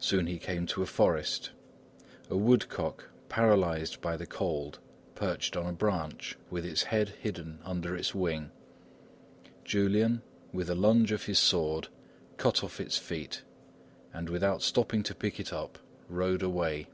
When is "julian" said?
9.64-10.22